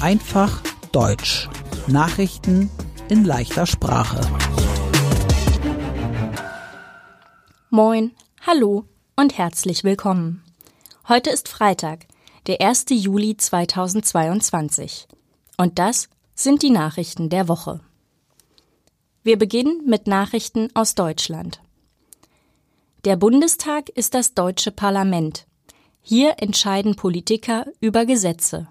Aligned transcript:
Einfach 0.00 0.62
Deutsch. 0.92 1.46
Nachrichten 1.88 2.70
in 3.10 3.24
leichter 3.26 3.66
Sprache. 3.66 4.20
Moin, 7.68 8.12
hallo 8.46 8.86
und 9.14 9.36
herzlich 9.36 9.84
willkommen. 9.84 10.42
Heute 11.06 11.28
ist 11.28 11.48
Freitag, 11.48 12.06
der 12.46 12.62
1. 12.62 12.86
Juli 12.88 13.36
2022. 13.36 15.06
Und 15.58 15.78
das 15.78 16.08
sind 16.34 16.62
die 16.62 16.70
Nachrichten 16.70 17.28
der 17.28 17.46
Woche. 17.46 17.80
Wir 19.22 19.36
beginnen 19.36 19.82
mit 19.84 20.06
Nachrichten 20.06 20.70
aus 20.72 20.94
Deutschland. 20.94 21.60
Der 23.04 23.16
Bundestag 23.16 23.90
ist 23.90 24.14
das 24.14 24.32
deutsche 24.32 24.70
Parlament. 24.70 25.46
Hier 26.00 26.36
entscheiden 26.38 26.96
Politiker 26.96 27.66
über 27.80 28.06
Gesetze. 28.06 28.68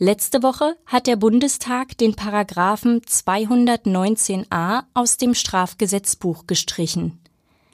Letzte 0.00 0.44
Woche 0.44 0.76
hat 0.86 1.08
der 1.08 1.16
Bundestag 1.16 1.98
den 1.98 2.14
Paragraphen 2.14 3.00
219a 3.00 4.84
aus 4.94 5.16
dem 5.16 5.34
Strafgesetzbuch 5.34 6.46
gestrichen. 6.46 7.18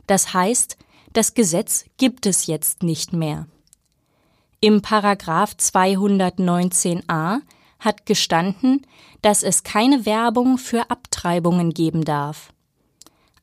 Das 0.06 0.32
heißt, 0.32 0.78
das 1.12 1.34
Gesetz 1.34 1.84
gibt 1.98 2.24
es 2.24 2.46
jetzt 2.46 2.82
nicht 2.82 3.12
mehr. 3.12 3.46
Im 4.60 4.80
Paragraph 4.80 5.52
219a 5.58 7.40
hat 7.78 8.06
gestanden, 8.06 8.86
dass 9.20 9.42
es 9.42 9.62
keine 9.62 10.06
Werbung 10.06 10.56
für 10.56 10.90
Abtreibungen 10.90 11.74
geben 11.74 12.06
darf. 12.06 12.54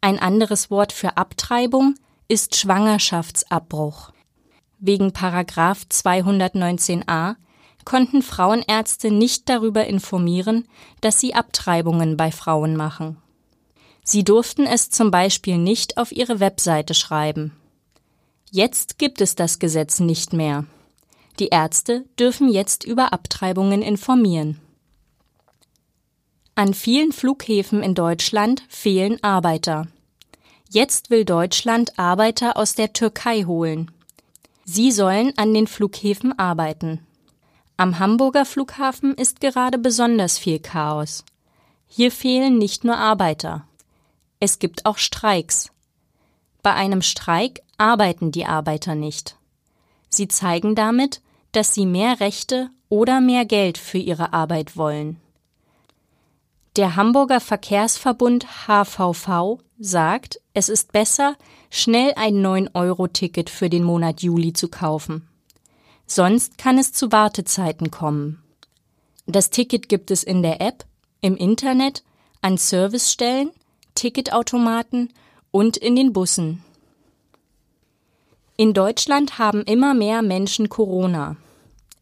Ein 0.01 0.17
anderes 0.17 0.71
Wort 0.71 0.91
für 0.91 1.17
Abtreibung 1.17 1.93
ist 2.27 2.55
Schwangerschaftsabbruch. 2.55 4.11
Wegen 4.79 5.13
Paragraph 5.13 5.83
219a 5.91 7.35
konnten 7.85 8.21
Frauenärzte 8.21 9.11
nicht 9.11 9.49
darüber 9.49 9.85
informieren, 9.85 10.67
dass 11.01 11.19
sie 11.19 11.33
Abtreibungen 11.33 12.17
bei 12.17 12.31
Frauen 12.31 12.75
machen. 12.75 13.17
Sie 14.03 14.23
durften 14.23 14.65
es 14.65 14.89
zum 14.89 15.11
Beispiel 15.11 15.57
nicht 15.57 15.97
auf 15.97 16.11
ihre 16.11 16.39
Webseite 16.39 16.93
schreiben. 16.93 17.53
Jetzt 18.49 18.97
gibt 18.97 19.21
es 19.21 19.35
das 19.35 19.59
Gesetz 19.59 19.99
nicht 19.99 20.33
mehr. 20.33 20.65
Die 21.39 21.47
Ärzte 21.47 22.05
dürfen 22.19 22.49
jetzt 22.49 22.83
über 22.83 23.13
Abtreibungen 23.13 23.81
informieren. 23.81 24.59
An 26.55 26.73
vielen 26.73 27.13
Flughäfen 27.13 27.81
in 27.81 27.95
Deutschland 27.95 28.63
fehlen 28.67 29.23
Arbeiter. 29.23 29.87
Jetzt 30.69 31.09
will 31.09 31.25
Deutschland 31.25 31.97
Arbeiter 31.97 32.57
aus 32.57 32.75
der 32.75 32.93
Türkei 32.93 33.43
holen. 33.43 33.89
Sie 34.65 34.91
sollen 34.91 35.33
an 35.37 35.53
den 35.53 35.67
Flughäfen 35.67 36.37
arbeiten. 36.37 36.99
Am 37.81 37.97
Hamburger 37.97 38.45
Flughafen 38.45 39.15
ist 39.15 39.41
gerade 39.41 39.79
besonders 39.79 40.37
viel 40.37 40.59
Chaos. 40.59 41.25
Hier 41.87 42.11
fehlen 42.11 42.59
nicht 42.59 42.83
nur 42.83 42.95
Arbeiter. 42.95 43.65
Es 44.39 44.59
gibt 44.59 44.85
auch 44.85 44.99
Streiks. 44.99 45.71
Bei 46.61 46.75
einem 46.75 47.01
Streik 47.01 47.63
arbeiten 47.79 48.31
die 48.31 48.45
Arbeiter 48.45 48.93
nicht. 48.93 49.35
Sie 50.09 50.27
zeigen 50.27 50.75
damit, 50.75 51.23
dass 51.53 51.73
sie 51.73 51.87
mehr 51.87 52.19
Rechte 52.19 52.69
oder 52.87 53.19
mehr 53.19 53.45
Geld 53.45 53.79
für 53.79 53.97
ihre 53.97 54.31
Arbeit 54.31 54.77
wollen. 54.77 55.19
Der 56.75 56.95
Hamburger 56.95 57.39
Verkehrsverbund 57.39 58.67
HVV 58.67 59.57
sagt, 59.79 60.39
es 60.53 60.69
ist 60.69 60.91
besser, 60.91 61.35
schnell 61.71 62.13
ein 62.15 62.45
9-Euro-Ticket 62.45 63.49
für 63.49 63.71
den 63.71 63.83
Monat 63.83 64.21
Juli 64.21 64.53
zu 64.53 64.67
kaufen. 64.67 65.27
Sonst 66.13 66.57
kann 66.57 66.77
es 66.77 66.91
zu 66.91 67.13
Wartezeiten 67.13 67.89
kommen. 67.89 68.43
Das 69.27 69.49
Ticket 69.49 69.87
gibt 69.87 70.11
es 70.11 70.23
in 70.23 70.43
der 70.43 70.59
App, 70.59 70.83
im 71.21 71.37
Internet, 71.37 72.03
an 72.41 72.57
Servicestellen, 72.57 73.51
Ticketautomaten 73.95 75.13
und 75.51 75.77
in 75.77 75.95
den 75.95 76.11
Bussen. 76.11 76.65
In 78.57 78.73
Deutschland 78.73 79.39
haben 79.39 79.61
immer 79.61 79.93
mehr 79.93 80.21
Menschen 80.21 80.67
Corona. 80.67 81.37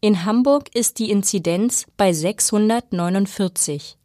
In 0.00 0.24
Hamburg 0.24 0.74
ist 0.74 0.98
die 0.98 1.12
Inzidenz 1.12 1.86
bei 1.96 2.12
649. 2.12 3.96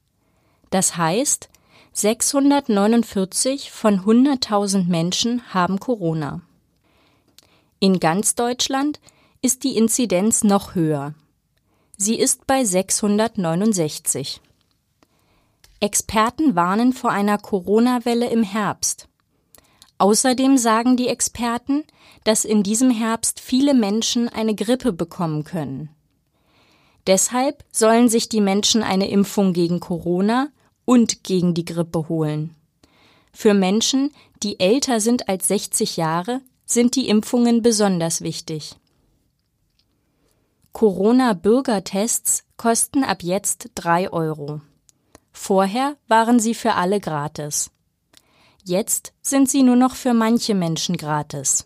Das 0.69 0.97
heißt, 0.97 1.49
649 1.93 3.71
von 3.71 4.01
100.000 4.01 4.85
Menschen 4.85 5.51
haben 5.51 5.79
Corona. 5.79 6.41
In 7.79 7.99
ganz 7.99 8.35
Deutschland 8.35 8.99
ist 9.45 9.63
die 9.63 9.77
Inzidenz 9.77 10.43
noch 10.43 10.73
höher. 10.73 11.13
Sie 11.97 12.15
ist 12.15 12.47
bei 12.47 12.65
669. 12.65 14.41
Experten 15.79 16.55
warnen 16.55 16.93
vor 16.93 17.11
einer 17.11 17.37
Corona-Welle 17.37 18.27
im 18.31 18.41
Herbst. 18.41 19.07
Außerdem 19.99 20.57
sagen 20.57 20.97
die 20.97 21.09
Experten, 21.09 21.83
dass 22.23 22.43
in 22.43 22.63
diesem 22.63 22.89
Herbst 22.89 23.39
viele 23.39 23.75
Menschen 23.75 24.29
eine 24.29 24.55
Grippe 24.55 24.91
bekommen 24.91 25.43
können. 25.43 25.89
Deshalb 27.05 27.63
sollen 27.71 28.09
sich 28.09 28.29
die 28.29 28.41
Menschen 28.41 28.81
eine 28.81 29.11
Impfung 29.11 29.53
gegen 29.53 29.79
Corona 29.79 30.47
und 30.85 31.23
gegen 31.23 31.53
die 31.53 31.65
Grippe 31.65 32.09
holen. 32.09 32.55
Für 33.31 33.53
Menschen, 33.53 34.09
die 34.41 34.59
älter 34.59 34.99
sind 34.99 35.29
als 35.29 35.47
60 35.49 35.97
Jahre, 35.97 36.41
sind 36.65 36.95
die 36.95 37.07
Impfungen 37.09 37.61
besonders 37.61 38.21
wichtig. 38.21 38.77
Corona-Bürgertests 40.75 42.43
kosten 42.57 43.05
ab 43.05 43.23
jetzt 43.23 43.69
drei 43.75 44.11
Euro. 44.11 44.59
Vorher 45.31 45.95
waren 46.09 46.37
sie 46.41 46.53
für 46.53 46.73
alle 46.73 46.99
gratis. 46.99 47.71
Jetzt 48.65 49.13
sind 49.21 49.49
sie 49.49 49.63
nur 49.63 49.77
noch 49.77 49.95
für 49.95 50.13
manche 50.13 50.53
Menschen 50.53 50.97
gratis. 50.97 51.65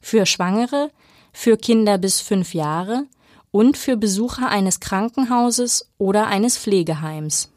Für 0.00 0.26
Schwangere, 0.26 0.92
für 1.32 1.56
Kinder 1.56 1.98
bis 1.98 2.20
fünf 2.20 2.54
Jahre 2.54 3.06
und 3.50 3.76
für 3.76 3.96
Besucher 3.96 4.48
eines 4.48 4.78
Krankenhauses 4.78 5.90
oder 5.98 6.28
eines 6.28 6.56
Pflegeheims. 6.56 7.50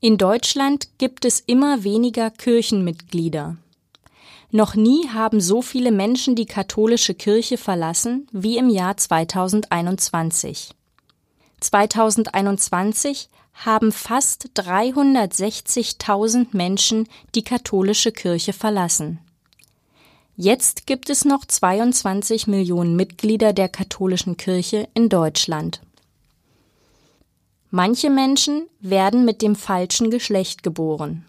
In 0.00 0.18
Deutschland 0.18 0.90
gibt 0.98 1.24
es 1.24 1.40
immer 1.40 1.84
weniger 1.84 2.30
Kirchenmitglieder. 2.30 3.56
Noch 4.52 4.74
nie 4.74 5.08
haben 5.08 5.40
so 5.40 5.62
viele 5.62 5.92
Menschen 5.92 6.34
die 6.34 6.46
katholische 6.46 7.14
Kirche 7.14 7.56
verlassen 7.56 8.26
wie 8.32 8.58
im 8.58 8.68
Jahr 8.68 8.96
2021. 8.96 10.74
2021 11.60 13.28
haben 13.52 13.92
fast 13.92 14.48
360.000 14.56 16.48
Menschen 16.52 17.06
die 17.34 17.44
katholische 17.44 18.10
Kirche 18.10 18.52
verlassen. 18.52 19.20
Jetzt 20.36 20.86
gibt 20.86 21.10
es 21.10 21.24
noch 21.24 21.44
22 21.44 22.46
Millionen 22.48 22.96
Mitglieder 22.96 23.52
der 23.52 23.68
katholischen 23.68 24.36
Kirche 24.36 24.88
in 24.94 25.08
Deutschland. 25.08 25.80
Manche 27.70 28.10
Menschen 28.10 28.66
werden 28.80 29.24
mit 29.24 29.42
dem 29.42 29.54
falschen 29.54 30.10
Geschlecht 30.10 30.64
geboren. 30.64 31.24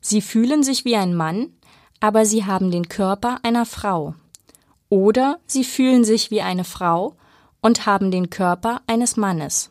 Sie 0.00 0.22
fühlen 0.22 0.62
sich 0.62 0.86
wie 0.86 0.96
ein 0.96 1.14
Mann, 1.14 1.52
aber 2.00 2.24
sie 2.26 2.44
haben 2.44 2.70
den 2.70 2.88
Körper 2.88 3.38
einer 3.42 3.66
Frau. 3.66 4.14
Oder 4.88 5.38
sie 5.46 5.64
fühlen 5.64 6.04
sich 6.04 6.30
wie 6.30 6.40
eine 6.40 6.64
Frau 6.64 7.14
und 7.60 7.86
haben 7.86 8.10
den 8.10 8.30
Körper 8.30 8.80
eines 8.86 9.16
Mannes. 9.16 9.70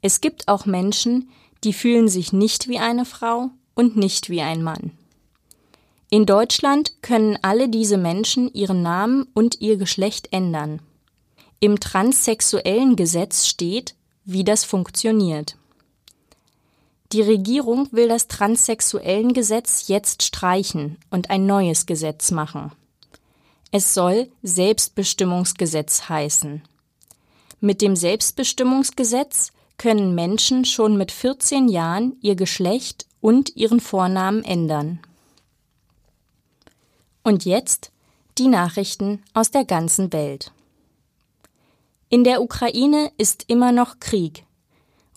Es 0.00 0.20
gibt 0.20 0.48
auch 0.48 0.64
Menschen, 0.64 1.28
die 1.64 1.72
fühlen 1.72 2.08
sich 2.08 2.32
nicht 2.32 2.68
wie 2.68 2.78
eine 2.78 3.04
Frau 3.04 3.50
und 3.74 3.96
nicht 3.96 4.30
wie 4.30 4.40
ein 4.40 4.62
Mann. 4.62 4.92
In 6.08 6.26
Deutschland 6.26 7.02
können 7.02 7.38
alle 7.42 7.68
diese 7.68 7.98
Menschen 7.98 8.52
ihren 8.52 8.82
Namen 8.82 9.28
und 9.34 9.60
ihr 9.60 9.76
Geschlecht 9.76 10.32
ändern. 10.32 10.80
Im 11.60 11.78
transsexuellen 11.78 12.96
Gesetz 12.96 13.46
steht, 13.46 13.94
wie 14.24 14.42
das 14.42 14.64
funktioniert. 14.64 15.56
Die 17.12 17.22
Regierung 17.22 17.88
will 17.90 18.08
das 18.08 18.28
transsexuellen 18.28 19.32
Gesetz 19.32 19.88
jetzt 19.88 20.22
streichen 20.22 20.96
und 21.10 21.30
ein 21.30 21.44
neues 21.44 21.86
Gesetz 21.86 22.30
machen. 22.30 22.70
Es 23.72 23.94
soll 23.94 24.30
Selbstbestimmungsgesetz 24.42 26.08
heißen. 26.08 26.62
Mit 27.60 27.82
dem 27.82 27.96
Selbstbestimmungsgesetz 27.96 29.52
können 29.76 30.14
Menschen 30.14 30.64
schon 30.64 30.96
mit 30.96 31.10
14 31.10 31.68
Jahren 31.68 32.16
ihr 32.20 32.36
Geschlecht 32.36 33.06
und 33.20 33.56
ihren 33.56 33.80
Vornamen 33.80 34.44
ändern. 34.44 35.00
Und 37.24 37.44
jetzt 37.44 37.90
die 38.38 38.48
Nachrichten 38.48 39.22
aus 39.34 39.50
der 39.50 39.64
ganzen 39.64 40.12
Welt. 40.12 40.52
In 42.08 42.24
der 42.24 42.40
Ukraine 42.42 43.12
ist 43.18 43.44
immer 43.48 43.72
noch 43.72 44.00
Krieg. 44.00 44.44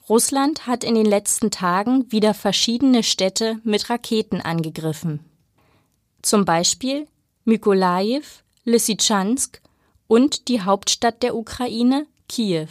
Russland 0.10 0.68
hat 0.68 0.84
in 0.84 0.96
den 0.96 1.06
letzten 1.06 1.50
Tagen 1.50 2.12
wieder 2.12 2.34
verschiedene 2.34 3.04
Städte 3.04 3.60
mit 3.64 3.90
Raketen 3.90 4.42
angegriffen. 4.42 5.22
Zum 6.22 6.44
Beispiel 6.44 7.08
Mykolajiw, 7.46 8.24
Lysychansk 8.66 9.62
und 10.08 10.48
die 10.50 10.62
Hauptstadt 10.62 11.24
der 11.24 11.36
Ukraine, 11.36 12.06
Kiew. 12.28 12.68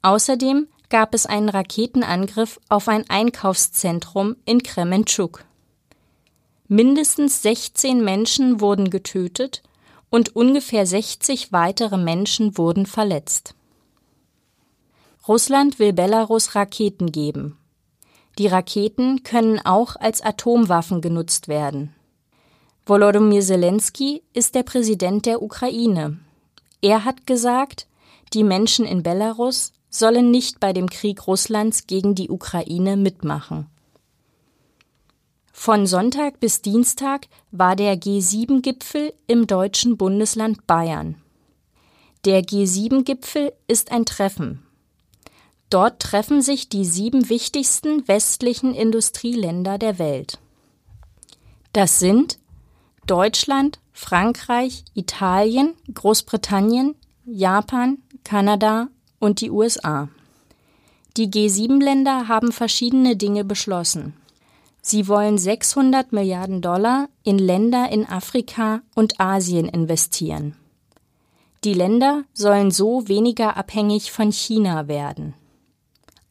Außerdem 0.00 0.68
gab 0.88 1.14
es 1.14 1.26
einen 1.26 1.48
Raketenangriff 1.48 2.60
auf 2.68 2.88
ein 2.88 3.08
Einkaufszentrum 3.08 4.36
in 4.44 4.62
Krementschuk. 4.62 5.44
Mindestens 6.68 7.42
16 7.42 8.02
Menschen 8.02 8.60
wurden 8.60 8.88
getötet 8.88 9.62
und 10.08 10.34
ungefähr 10.34 10.86
60 10.86 11.52
weitere 11.52 11.98
Menschen 11.98 12.56
wurden 12.56 12.86
verletzt. 12.86 13.54
Russland 15.28 15.78
will 15.78 15.92
Belarus 15.92 16.56
Raketen 16.56 17.12
geben. 17.12 17.56
Die 18.38 18.48
Raketen 18.48 19.22
können 19.22 19.60
auch 19.60 19.94
als 19.96 20.20
Atomwaffen 20.20 21.00
genutzt 21.00 21.46
werden. 21.46 21.94
Volodymyr 22.86 23.42
Zelensky 23.42 24.22
ist 24.32 24.56
der 24.56 24.64
Präsident 24.64 25.26
der 25.26 25.40
Ukraine. 25.40 26.18
Er 26.80 27.04
hat 27.04 27.26
gesagt, 27.26 27.86
die 28.32 28.42
Menschen 28.42 28.84
in 28.84 29.04
Belarus 29.04 29.72
sollen 29.90 30.32
nicht 30.32 30.58
bei 30.58 30.72
dem 30.72 30.90
Krieg 30.90 31.26
Russlands 31.28 31.86
gegen 31.86 32.16
die 32.16 32.30
Ukraine 32.30 32.96
mitmachen. 32.96 33.68
Von 35.52 35.86
Sonntag 35.86 36.40
bis 36.40 36.62
Dienstag 36.62 37.28
war 37.52 37.76
der 37.76 37.94
G7-Gipfel 37.94 39.12
im 39.28 39.46
deutschen 39.46 39.96
Bundesland 39.96 40.66
Bayern. 40.66 41.22
Der 42.24 42.42
G7-Gipfel 42.42 43.52
ist 43.68 43.92
ein 43.92 44.04
Treffen. 44.04 44.61
Dort 45.72 46.00
treffen 46.00 46.42
sich 46.42 46.68
die 46.68 46.84
sieben 46.84 47.30
wichtigsten 47.30 48.06
westlichen 48.06 48.74
Industrieländer 48.74 49.78
der 49.78 49.98
Welt. 49.98 50.38
Das 51.72 51.98
sind 51.98 52.38
Deutschland, 53.06 53.78
Frankreich, 53.90 54.84
Italien, 54.92 55.72
Großbritannien, 55.94 56.94
Japan, 57.24 58.02
Kanada 58.22 58.88
und 59.18 59.40
die 59.40 59.50
USA. 59.50 60.10
Die 61.16 61.30
G7-Länder 61.30 62.28
haben 62.28 62.52
verschiedene 62.52 63.16
Dinge 63.16 63.42
beschlossen. 63.42 64.12
Sie 64.82 65.08
wollen 65.08 65.38
600 65.38 66.12
Milliarden 66.12 66.60
Dollar 66.60 67.08
in 67.22 67.38
Länder 67.38 67.88
in 67.90 68.06
Afrika 68.06 68.82
und 68.94 69.20
Asien 69.20 69.70
investieren. 69.70 70.54
Die 71.64 71.72
Länder 71.72 72.24
sollen 72.34 72.70
so 72.70 73.08
weniger 73.08 73.56
abhängig 73.56 74.12
von 74.12 74.32
China 74.32 74.86
werden. 74.86 75.32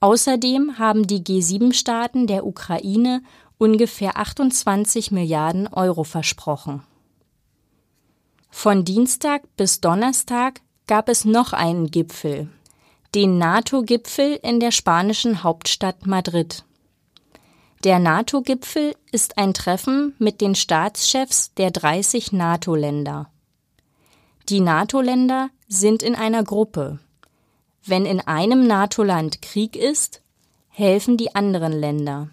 Außerdem 0.02 0.80
haben 0.80 1.06
die 1.06 1.24
G7-Staaten 1.24 2.26
der 2.26 2.46
Ukraine 2.46 3.22
ungefähr 3.60 4.18
28 4.18 5.12
Milliarden 5.12 5.68
Euro 5.68 6.04
versprochen. 6.04 6.84
Von 8.50 8.84
Dienstag 8.84 9.44
bis 9.56 9.80
Donnerstag 9.80 10.62
gab 10.88 11.08
es 11.08 11.24
noch 11.24 11.54
einen 11.54 11.92
Gipfel, 11.92 12.50
den 13.14 13.38
NATO-Gipfel 13.38 14.40
in 14.42 14.60
der 14.60 14.72
spanischen 14.72 15.44
Hauptstadt 15.44 16.08
Madrid. 16.08 16.66
Der 17.84 18.00
NATO-Gipfel 18.00 18.96
ist 19.12 19.38
ein 19.38 19.54
Treffen 19.54 20.16
mit 20.18 20.42
den 20.42 20.56
Staatschefs 20.56 21.54
der 21.54 21.70
30 21.70 22.32
NATO-Länder. 22.32 23.30
Die 24.50 24.60
NATO-Länder 24.60 25.50
sind 25.68 26.02
in 26.02 26.16
einer 26.16 26.44
Gruppe. 26.44 27.00
Wenn 27.86 28.06
in 28.06 28.20
einem 28.22 28.68
NATO-Land 28.68 29.42
Krieg 29.42 29.76
ist, 29.76 30.22
helfen 30.70 31.18
die 31.18 31.36
anderen 31.36 31.74
Länder. 31.74 32.30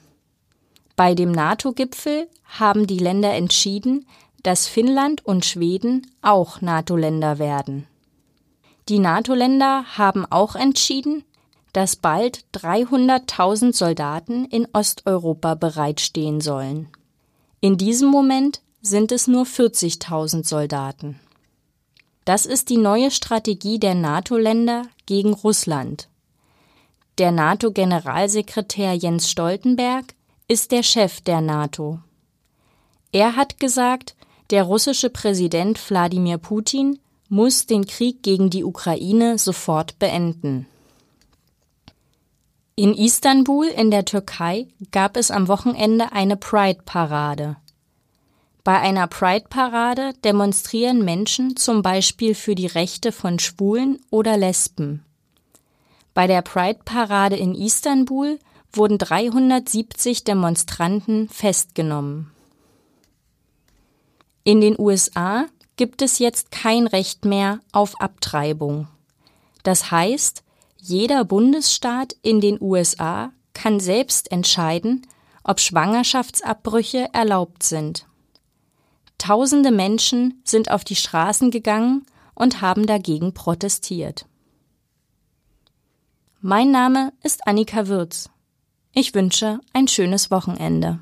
Bei 0.96 1.14
dem 1.14 1.32
NATO-Gipfel 1.32 2.28
haben 2.44 2.86
die 2.86 2.98
Länder 2.98 3.34
entschieden, 3.34 4.06
dass 4.42 4.66
Finnland 4.66 5.24
und 5.24 5.44
Schweden 5.44 6.06
auch 6.22 6.60
NATO-Länder 6.60 7.38
werden. 7.38 7.86
Die 8.88 8.98
NATO-Länder 8.98 9.84
haben 9.96 10.24
auch 10.26 10.54
entschieden, 10.54 11.24
dass 11.72 11.96
bald 11.96 12.44
300.000 12.54 13.74
Soldaten 13.74 14.44
in 14.46 14.66
Osteuropa 14.72 15.54
bereitstehen 15.54 16.40
sollen. 16.40 16.88
In 17.60 17.76
diesem 17.76 18.08
Moment 18.08 18.62
sind 18.80 19.12
es 19.12 19.26
nur 19.26 19.44
40.000 19.44 20.46
Soldaten. 20.46 21.20
Das 22.28 22.44
ist 22.44 22.68
die 22.68 22.76
neue 22.76 23.10
Strategie 23.10 23.78
der 23.78 23.94
NATO-Länder 23.94 24.82
gegen 25.06 25.32
Russland. 25.32 26.10
Der 27.16 27.32
NATO-Generalsekretär 27.32 28.92
Jens 28.92 29.30
Stoltenberg 29.30 30.12
ist 30.46 30.70
der 30.70 30.82
Chef 30.82 31.22
der 31.22 31.40
NATO. 31.40 32.00
Er 33.12 33.34
hat 33.34 33.58
gesagt, 33.58 34.14
der 34.50 34.64
russische 34.64 35.08
Präsident 35.08 35.80
Wladimir 35.88 36.36
Putin 36.36 36.98
muss 37.30 37.64
den 37.64 37.86
Krieg 37.86 38.22
gegen 38.22 38.50
die 38.50 38.62
Ukraine 38.62 39.38
sofort 39.38 39.98
beenden. 39.98 40.66
In 42.76 42.92
Istanbul 42.92 43.68
in 43.68 43.90
der 43.90 44.04
Türkei 44.04 44.68
gab 44.90 45.16
es 45.16 45.30
am 45.30 45.48
Wochenende 45.48 46.12
eine 46.12 46.36
Pride-Parade. 46.36 47.56
Bei 48.68 48.80
einer 48.80 49.06
Pride-Parade 49.06 50.12
demonstrieren 50.22 51.02
Menschen 51.02 51.56
zum 51.56 51.80
Beispiel 51.80 52.34
für 52.34 52.54
die 52.54 52.66
Rechte 52.66 53.12
von 53.12 53.38
Schwulen 53.38 53.98
oder 54.10 54.36
Lesben. 54.36 55.06
Bei 56.12 56.26
der 56.26 56.42
Pride-Parade 56.42 57.34
in 57.34 57.54
Istanbul 57.54 58.38
wurden 58.70 58.98
370 58.98 60.22
Demonstranten 60.24 61.30
festgenommen. 61.30 62.30
In 64.44 64.60
den 64.60 64.78
USA 64.78 65.46
gibt 65.76 66.02
es 66.02 66.18
jetzt 66.18 66.50
kein 66.50 66.86
Recht 66.86 67.24
mehr 67.24 67.60
auf 67.72 67.98
Abtreibung. 68.02 68.86
Das 69.62 69.90
heißt, 69.90 70.44
jeder 70.76 71.24
Bundesstaat 71.24 72.16
in 72.20 72.42
den 72.42 72.60
USA 72.60 73.32
kann 73.54 73.80
selbst 73.80 74.30
entscheiden, 74.30 75.06
ob 75.42 75.58
Schwangerschaftsabbrüche 75.58 77.08
erlaubt 77.14 77.62
sind. 77.62 78.04
Tausende 79.18 79.72
Menschen 79.72 80.40
sind 80.44 80.70
auf 80.70 80.84
die 80.84 80.96
Straßen 80.96 81.50
gegangen 81.50 82.06
und 82.34 82.62
haben 82.62 82.86
dagegen 82.86 83.34
protestiert. 83.34 84.26
Mein 86.40 86.70
Name 86.70 87.12
ist 87.24 87.46
Annika 87.48 87.88
Würz. 87.88 88.30
Ich 88.92 89.14
wünsche 89.14 89.60
ein 89.72 89.88
schönes 89.88 90.30
Wochenende. 90.30 91.00